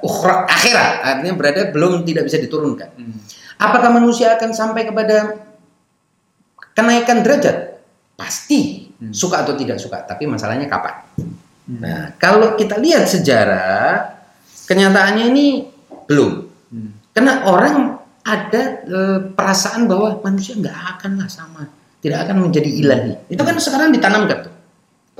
[0.00, 2.96] ukhra akhirat, artinya berada belum tidak bisa diturunkan.
[3.60, 5.43] Apakah manusia akan sampai kepada
[6.74, 7.78] kenaikan derajat?
[8.14, 11.02] Pasti suka atau tidak suka, tapi masalahnya kapan.
[11.64, 14.14] Nah, kalau kita lihat sejarah,
[14.68, 15.46] kenyataannya ini
[16.06, 16.32] belum.
[17.14, 21.68] Karena orang ada eh, perasaan bahwa manusia nggak akanlah sama,
[22.00, 23.12] tidak akan menjadi ilahi.
[23.28, 24.53] Itu kan sekarang ditanamkan tuh.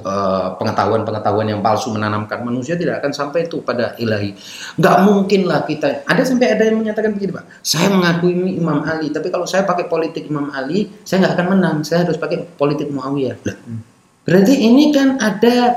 [0.05, 4.37] Eh, pengetahuan-pengetahuan yang palsu menanamkan manusia tidak akan sampai itu pada ilahi.
[4.77, 6.05] Nggak mungkin lah kita.
[6.05, 7.49] Ada sampai ada yang menyatakan begini pak.
[7.65, 11.77] Saya mengakui Imam Ali, tapi kalau saya pakai politik Imam Ali, saya nggak akan menang.
[11.89, 13.41] Saya harus pakai politik Muawiyah.
[14.29, 15.73] Berarti ini kan ada.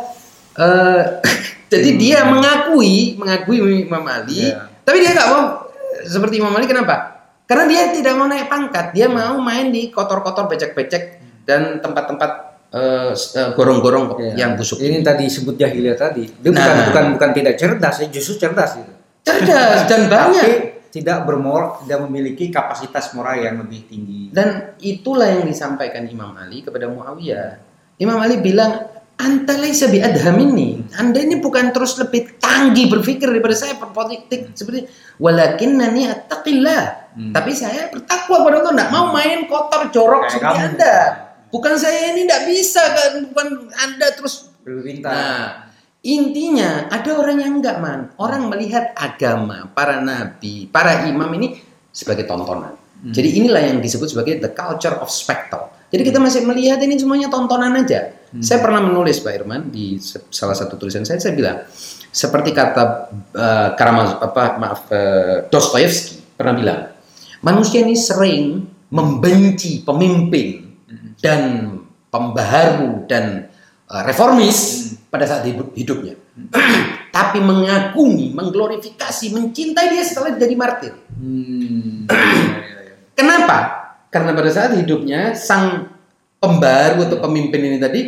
[0.59, 1.03] eh,
[1.71, 4.67] jadi dia mengakui mengakui Imam Ali, Ya.
[4.83, 5.71] tapi dia nggak mau
[6.03, 6.67] seperti Imam Ali.
[6.67, 7.15] Kenapa?
[7.47, 8.91] Karena dia tidak mau naik pangkat.
[8.91, 14.47] Dia mau main di kotor-kotor becek-becek dan tempat-tempat eh, eh, gorong-gorong Ya.
[14.47, 14.77] yang busuk.
[14.77, 16.27] Ini tadi sebut jahiliyah tadi.
[16.27, 16.59] Dia Nah.
[16.59, 18.91] bukan bukan bukan tidak cerdas, justru cerdas gitu.
[19.23, 20.43] cerdas dan banyak.
[20.43, 20.53] Tapi
[20.87, 24.31] tidak bermoral, tidak memiliki kapasitas moral yang lebih tinggi.
[24.31, 27.59] Dan itulah yang disampaikan Imam Ali kepada Muawiyah.
[27.99, 28.87] Imam Ali bilang,
[29.19, 34.87] "Anta laisa bi adhamini." Anda ini bukan terus lebih tanggi berpikir daripada saya berpolitik seperti
[35.19, 36.83] walakinnani attaqillah.
[37.13, 37.33] Hmm.
[37.35, 40.67] Tapi saya bertakwa pada Allah, enggak mau main kotor jorok Kayak seperti kamu.
[40.71, 40.95] Anda.
[41.47, 45.11] Bukan saya ini enggak bisa kan, bukan Anda terus Lebih pintar.
[45.15, 45.45] Nah,
[46.03, 48.11] intinya ada orang yang enggak man.
[48.19, 51.63] Orang melihat agama, para nabi, para imam ini
[51.95, 52.75] sebagai tontonan.
[52.97, 55.69] Jadi inilah yang disebut sebagai the culture of spectacle.
[55.93, 58.11] Jadi kita masih melihat ini semuanya tontonan aja.
[58.43, 60.01] Saya pernah menulis Pak Irman di
[60.33, 61.63] salah satu tulisan saya, saya bilang
[62.11, 62.83] seperti kata
[63.37, 66.79] uh, Karamaz apa maaf uh, Dostoevsky pernah bilang
[67.45, 70.66] manusia ini sering membenci pemimpin
[71.19, 71.41] dan
[72.07, 73.49] pembaharu dan
[73.89, 76.15] uh, reformis pada saat hidup- hidupnya.
[77.17, 80.93] Tapi mengagumi, mengglorifikasi, mencintai dia setelah jadi martir.
[81.17, 82.05] Hmm.
[83.17, 83.57] Kenapa?
[84.13, 85.89] Karena pada saat hidupnya sang
[86.37, 88.01] pembaru atau pemimpin ini tadi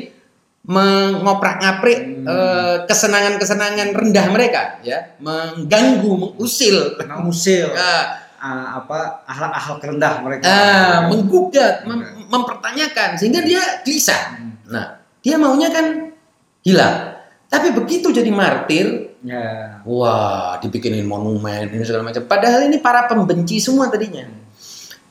[0.69, 10.43] mengoprak-ngaprik eh, kesenangan-kesenangan rendah mereka, ya, mengganggu, mengusil, Mengusil ah, ah, apa akhlak-akhlak rendah mereka.
[10.45, 14.37] ah, menggugat, mem- mempertanyakan, sehingga dia gelisah.
[14.69, 16.13] Nah, dia maunya kan
[16.61, 17.19] hilang.
[17.49, 19.83] Tapi begitu jadi martir, Ya.
[19.83, 22.23] wah dibikinin monumen ini segala macam.
[22.23, 24.23] Padahal ini para pembenci semua tadinya.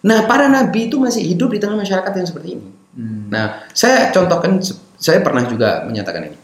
[0.01, 2.67] Nah, para nabi itu masih hidup di tengah masyarakat yang seperti ini.
[2.97, 3.29] Hmm.
[3.29, 4.63] Nah, saya contohkan,
[4.97, 6.39] saya pernah juga menyatakan ini.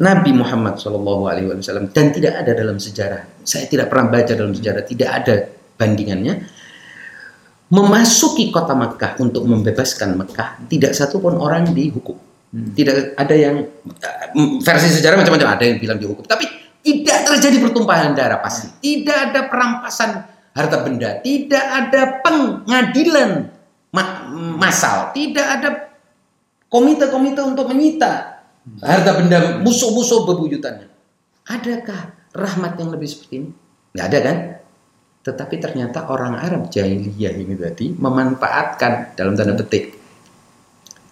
[0.00, 3.42] Nabi Muhammad Shallallahu Alaihi Wasallam dan tidak ada dalam sejarah.
[3.42, 5.34] Saya tidak pernah baca dalam sejarah, tidak ada
[5.76, 6.34] bandingannya.
[7.70, 12.18] Memasuki kota Mekah untuk membebaskan Mekah, tidak satu pun orang dihukum.
[12.50, 12.74] Hmm.
[12.74, 16.50] Tidak ada yang eh, versi sejarah macam-macam ada yang bilang dihukum, tapi
[16.82, 18.74] tidak terjadi pertumpahan darah pasti.
[18.82, 20.10] Tidak ada perampasan
[20.50, 23.54] harta benda, tidak ada pengadilan
[23.94, 24.26] ma-
[24.58, 25.94] massal, tidak ada
[26.66, 28.42] komite-komite untuk menyita
[28.82, 30.90] harta benda musuh-musuh bebuyutannya.
[31.46, 33.50] Adakah rahmat yang lebih seperti ini?
[33.94, 34.36] Nggak ada kan?
[35.20, 40.00] Tetapi ternyata orang Arab jahiliyah ini tadi memanfaatkan dalam tanda petik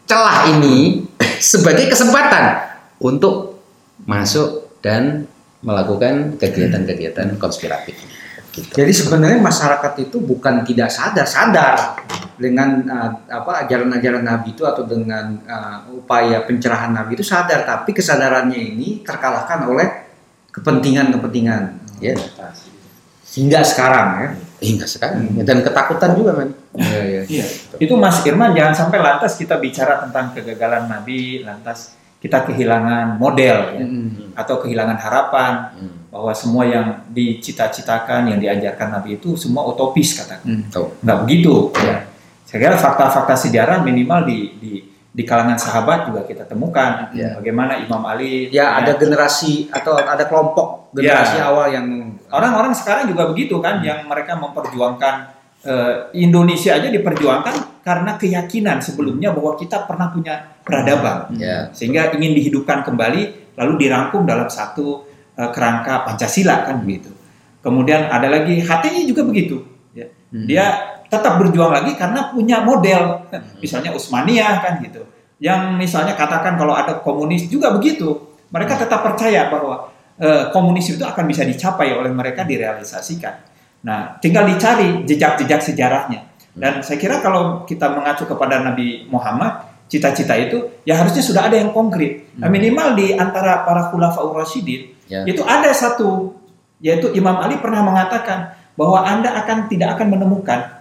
[0.08, 1.04] celah ini
[1.52, 2.72] sebagai kesempatan
[3.04, 3.60] untuk
[4.08, 5.28] masuk dan
[5.60, 8.00] melakukan kegiatan-kegiatan konspiratif.
[8.48, 8.72] Gitu.
[8.72, 12.00] Jadi sebenarnya masyarakat itu bukan tidak sadar, sadar
[12.40, 17.92] dengan uh, apa ajaran-ajaran Nabi itu atau dengan uh, upaya pencerahan Nabi itu sadar, tapi
[17.92, 19.88] kesadarannya ini terkalahkan oleh
[20.48, 22.14] kepentingan-kepentingan Ya,
[23.38, 24.28] hingga sekarang ya.
[24.58, 26.50] hingga sekarang dan ketakutan juga man.
[26.74, 27.22] Iya, iya.
[27.30, 27.46] Iya.
[27.78, 33.78] Itu Mas Irman jangan sampai lantas kita bicara tentang kegagalan Nabi, lantas kita kehilangan model
[33.78, 34.34] ya, Mm-mm.
[34.34, 35.94] atau kehilangan harapan Hmm.
[36.10, 40.42] bahwa semua yang dicita-citakan, yang diajarkan Nabi itu semua utopis katakan.
[40.42, 40.62] Mm.
[40.74, 40.86] Tahu.
[41.06, 41.54] Nggak begitu.
[41.78, 42.10] Ya.
[42.42, 44.72] Saya kira fakta-fakta sejarah minimal di, di
[45.08, 47.34] di kalangan sahabat juga kita temukan Ya.
[47.34, 51.46] bagaimana Imam Ali Ya ada generasi atau ada kelompok generasi Ya.
[51.46, 51.86] awal yang
[52.30, 55.14] orang-orang sekarang juga begitu kan yang mereka memperjuangkan
[55.64, 61.72] eh, Indonesia aja diperjuangkan karena keyakinan sebelumnya bahwa kita pernah punya peradaban Ya.
[61.72, 67.10] sehingga ingin dihidupkan kembali lalu dirangkum dalam satu eh, kerangka Pancasila kan begitu.
[67.58, 69.64] Kemudian ada lagi hatinya juga begitu.
[69.92, 70.06] ya.
[70.30, 70.46] Hmm.
[70.46, 70.64] Dia
[71.08, 73.24] tetap berjuang lagi karena punya model,
[73.64, 75.02] misalnya Usmaniyah kan gitu.
[75.40, 78.28] Yang misalnya katakan kalau ada komunis juga begitu.
[78.52, 79.88] Mereka tetap percaya bahwa
[80.18, 83.34] eh, komunis itu akan bisa dicapai oleh mereka direalisasikan.
[83.86, 86.26] Nah, tinggal dicari jejak-jejak sejarahnya.
[86.58, 91.56] Dan saya kira kalau kita mengacu kepada Nabi Muhammad, cita-cita itu ya harusnya sudah ada
[91.56, 92.34] yang konkret.
[92.34, 95.24] Nah, minimal di antara para khulafaur rasyidin Ya.
[95.24, 96.36] itu ada satu
[96.84, 100.78] yaitu Imam Ali pernah mengatakan bahwa Anda akan tidak akan menemukan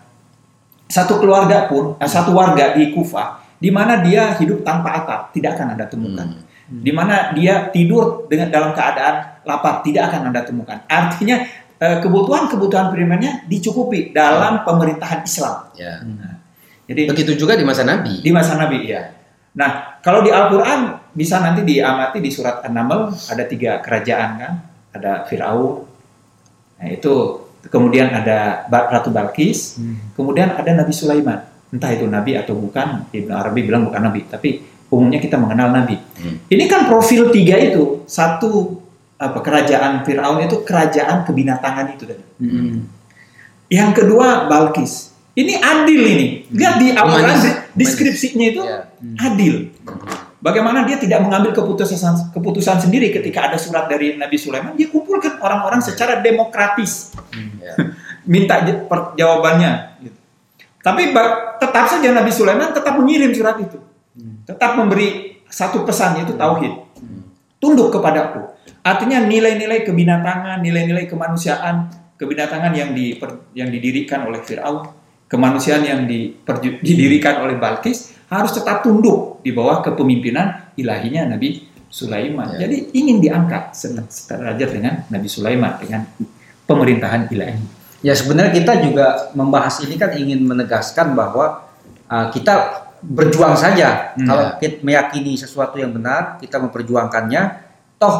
[0.91, 5.57] satu keluarga pun, eh, satu warga di Kufah di mana dia hidup tanpa atap, tidak
[5.57, 6.27] akan Anda temukan.
[6.27, 6.43] Hmm.
[6.67, 10.83] Di mana dia tidur dengan dalam keadaan lapar, tidak akan Anda temukan.
[10.87, 11.47] Artinya
[11.79, 15.71] eh, kebutuhan-kebutuhan primernya dicukupi dalam pemerintahan Islam.
[15.79, 16.03] Ya.
[16.87, 18.19] Jadi Begitu juga di masa Nabi.
[18.19, 19.11] di masa Nabi ya.
[19.57, 24.53] Nah, kalau di Al-Qur'an bisa nanti diamati di surat An-Naml ada tiga kerajaan kan,
[24.93, 25.83] ada Firaun.
[26.77, 27.13] Nah, itu
[27.67, 29.81] kemudian ada Ratu Balkis,
[30.13, 31.41] kemudian ada Nabi Sulaiman.
[31.67, 35.99] Entah itu nabi atau bukan, Ibnu Arabi bilang bukan nabi, tapi umumnya kita mengenal nabi.
[36.15, 36.39] Hmm.
[36.47, 38.79] Ini kan profil tiga itu, satu
[39.17, 42.23] apa kerajaan Firaun itu kerajaan kebinatangan itu tadi.
[42.37, 42.85] Mm-mm.
[43.67, 45.11] Yang kedua Balkis.
[45.33, 46.27] Ini adil ini.
[46.49, 48.89] Lihat di di- deskripsinya itu Ya.
[49.19, 49.69] adil.
[50.37, 51.97] Bagaimana dia tidak mengambil keputusan
[52.31, 57.13] keputusan sendiri ketika ada surat dari Nabi Sulaiman, dia kumpulkan orang-orang secara demokratis,
[57.57, 57.73] Ya.
[58.29, 59.97] minta j- per- jawabannya.
[59.99, 60.17] gitu.
[60.79, 61.09] Tapi
[61.57, 63.81] tetap saja Nabi Sulaiman tetap mengirim surat itu,
[64.47, 66.71] tetap memberi satu pesan yaitu tauhid,
[67.59, 68.47] tunduk kepadaku.
[68.79, 73.19] Artinya nilai-nilai kebinatangan, nilai-nilai kemanusiaan, kebinatangan yang di
[73.51, 74.87] yang didirikan oleh Firaun,
[75.27, 76.07] kemanusiaan yang
[76.79, 82.55] didirikan oleh Balkis harus tetap tunduk di bawah kepemimpinan ilahinya Nabi Sulaiman.
[82.55, 82.67] Ya.
[82.67, 86.07] Jadi ingin diangkat set- sederajat dengan Nabi Sulaiman dengan
[86.67, 87.59] pemerintahan ilahi.
[88.05, 91.65] Ya sebenarnya kita juga membahas ini kan ingin menegaskan bahwa
[92.07, 94.13] uh, kita berjuang saja.
[94.17, 94.27] Hmm.
[94.27, 97.41] Kalau kita meyakini sesuatu yang benar, kita memperjuangkannya,
[97.97, 98.15] toh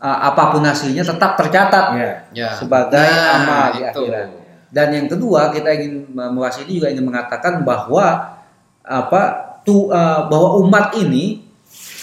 [0.00, 2.12] uh, apa pun hasilnya tetap tercatat Ya.
[2.34, 2.50] Ya.
[2.56, 4.26] sebagai Nah, amal di akhirat.
[4.72, 8.40] Dan yang kedua kita ingin membahas ini juga ingin mengatakan bahwa
[8.82, 9.22] apa
[9.62, 11.44] tu, uh, bahwa umat ini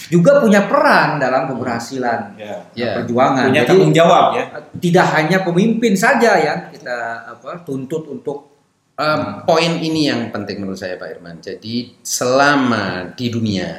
[0.10, 2.65] juga punya peran dalam keberhasilan Ya.
[2.74, 2.98] Ya.
[3.02, 3.54] perjuangan.
[3.54, 4.46] Punya Jadi tanggung jawab ya.
[4.82, 8.49] tidak hanya pemimpin saja yang kita apa tuntut untuk
[9.00, 11.40] Um, poin ini yang penting menurut saya Pak Irman.
[11.40, 13.70] Jadi selama di dunia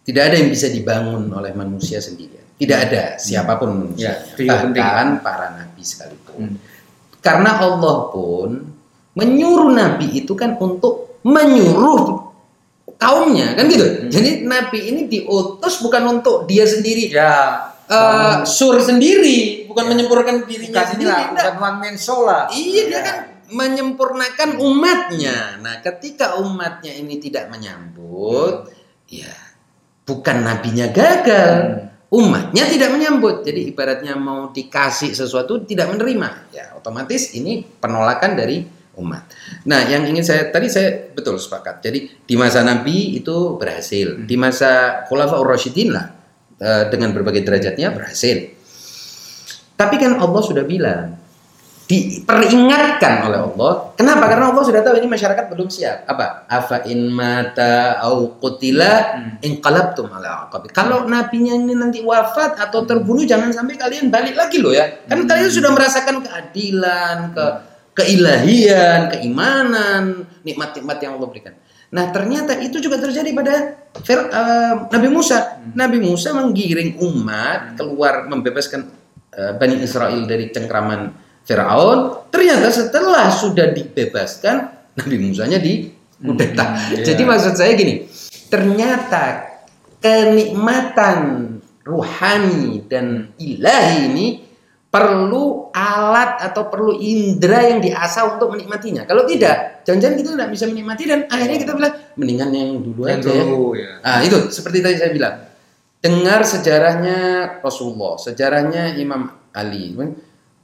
[0.00, 2.40] tidak ada yang bisa dibangun oleh manusia sendirian.
[2.56, 4.16] Tidak ada siapa pun manusia.
[4.40, 4.80] Ya, penting.
[4.80, 6.36] Bahkan para nabi sekalipun.
[6.40, 6.56] Hmm.
[7.20, 8.64] Karena Allah pun
[9.12, 12.32] menyuruh nabi itu kan untuk menyuruh
[12.96, 14.08] kaumnya kan gitu.
[14.08, 17.12] Jadi nabi ini diutus bukan untuk dia sendiri.
[17.12, 17.68] Ya.
[17.90, 21.10] eh, sur sendiri, bukan menyempurnakan dirinya Bukan sendiri.
[21.34, 22.46] bukan one man show lah.
[22.48, 23.16] Iya dia kan
[23.50, 25.58] menyempurnakan umatnya.
[25.60, 28.70] Nah, ketika umatnya ini tidak menyambut,
[29.10, 29.34] ya
[30.06, 33.46] bukan nabinya gagal, umatnya tidak menyambut.
[33.46, 38.62] Jadi ibaratnya mau dikasih sesuatu tidak menerima, ya otomatis ini penolakan dari
[38.98, 39.30] umat.
[39.66, 41.84] Nah, yang ingin saya tadi saya betul sepakat.
[41.84, 46.06] Jadi di masa Nabi itu berhasil, di masa Khulafaur Rasyidin lah
[46.58, 48.58] eh, dengan berbagai derajatnya berhasil.
[49.78, 51.19] Tapi kan Allah sudah bilang
[51.90, 53.72] diperingatkan oleh Allah.
[53.98, 54.30] Kenapa?
[54.30, 56.06] Karena Allah sudah tahu ini masyarakat belum siap.
[56.06, 56.46] Apa?
[56.46, 60.70] Afa in mata au qutila inqalabtum ala aqabi.
[60.70, 64.86] Kalau nabinya ini nanti wafat atau terbunuh jangan sampai kalian balik lagi loh ya.
[65.10, 67.46] Kan kalian sudah merasakan keadilan, ke
[67.98, 71.58] keilahian, keimanan, nikmat-nikmat yang Allah berikan.
[71.90, 73.54] Nah, ternyata itu juga terjadi pada
[73.98, 75.58] eh, Nabi Musa.
[75.74, 78.86] Nabi Musa menggiring umat keluar membebaskan
[79.34, 82.30] eh, Bani Israel dari cengkraman Firaun.
[82.30, 86.94] Ternyata setelah sudah dibebaskan, Nabi Musanya dikudeta.
[86.94, 87.02] iya.
[87.02, 88.06] Jadi maksud saya gini,
[88.46, 89.50] ternyata
[89.98, 91.18] kenikmatan
[91.82, 94.26] ruhani dan ilahi ini
[94.90, 99.06] perlu alat atau perlu indera yang diasah untuk menikmatinya.
[99.06, 103.22] Kalau tidak, jangan-jangan kita tidak bisa menikmati dan akhirnya kita bilang mendingan yang dulu Yang
[103.22, 103.42] aja ya.
[103.46, 103.90] dulu ya.
[104.02, 105.34] Nah, itu seperti tadi saya bilang.
[106.00, 107.18] Dengar sejarahnya
[107.60, 109.92] Rasulullah, sejarahnya Imam Ali.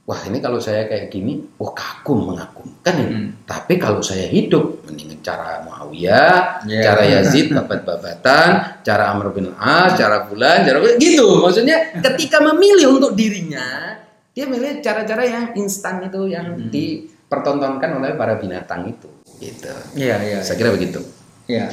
[0.07, 3.11] Wah, ini kalau saya kayak gini, wah kagum mengagumkan ini.
[3.11, 3.29] Hmm.
[3.43, 6.79] Tapi kalau saya hidup, mendingan cara Muawiyah, Ya.
[6.79, 11.43] cara Yazid, babat-babatan, cara Amr bin As, cara Fulan, cara gitu.
[11.43, 13.99] Maksudnya ketika memilih untuk dirinya,
[14.31, 16.71] dia milih cara-cara yang instan itu yang Hmm.
[16.71, 19.11] dipertontonkan oleh para binatang itu.
[19.43, 19.67] Gitu.
[19.91, 20.39] Iya, iya.
[20.39, 21.03] Saya kira begitu.
[21.51, 21.67] Ya.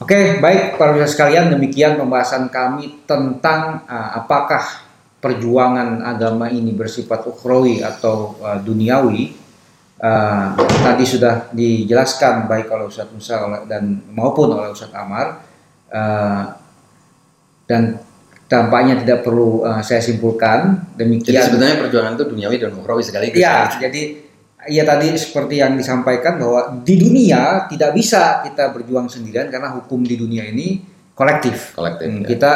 [0.00, 4.64] Oke, baik para sekalian, demikian pembahasan kami tentang uh, apakah
[5.20, 9.36] perjuangan agama ini bersifat ukhrawi atau uh, duniawi.
[10.00, 13.36] Uh, tadi sudah dijelaskan baik oleh Ustadz Musa
[13.68, 15.44] dan maupun oleh Ustadz Amar.
[15.92, 16.56] Uh,
[17.68, 18.00] dan
[18.50, 20.90] tampaknya tidak perlu uh, saya simpulkan.
[20.96, 21.44] Jadi Demikian.
[21.46, 23.38] sebenarnya perjuangan itu duniawi dan ukhrawi sekaligus.
[23.38, 24.02] Iya, jadi
[24.66, 30.02] ya tadi seperti yang disampaikan bahwa di dunia tidak bisa kita berjuang sendirian karena hukum
[30.02, 31.76] di dunia ini kolektif.
[31.78, 32.08] kolektif.
[32.10, 32.26] Hmm, ya.
[32.34, 32.52] Kita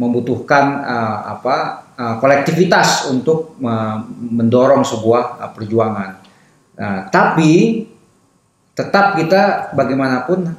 [0.00, 6.10] membutuhkan uh, apa uh, kolektivitas untuk uh, mendorong sebuah uh, perjuangan.
[6.74, 7.84] Nah, tapi
[8.74, 10.50] tetap kita bagaimanapun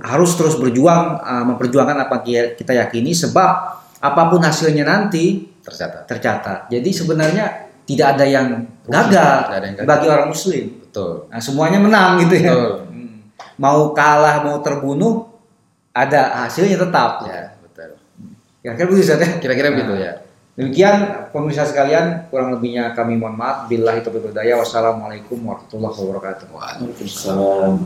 [0.00, 3.50] harus terus berjuang uh, memperjuangkan apa yang kita yakini sebab
[3.98, 6.08] apa pun hasilnya nanti tercatat.
[6.08, 6.58] tercatat.
[6.72, 8.46] Jadi sebenarnya tidak ada yang
[8.84, 9.88] gagal, Tidak ada yang gagal.
[9.88, 10.64] bagi orang muslim.
[10.84, 11.12] Betul.
[11.28, 12.52] Nah, semuanya menang gitu ya.
[12.52, 12.72] Betul.
[12.88, 13.16] Hmm.
[13.58, 15.28] Mau kalah, mau terbunuh,
[15.92, 17.26] ada hasilnya tetap.
[17.26, 17.90] Ya, betul.
[18.62, 19.28] Kira-kira begitu ya.
[19.42, 20.12] Kira-kira begitu ya.
[20.58, 23.70] Demikian pemirsa sekalian, kurang lebihnya kami mohon maaf.
[23.70, 24.58] Taufiq wal hidayah.
[24.58, 26.46] Wassalamualaikum warahmatullahi wabarakatuh.
[26.50, 27.78] Waalaikumsalam.